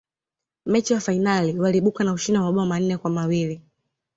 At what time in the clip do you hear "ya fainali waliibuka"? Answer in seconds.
0.93-2.03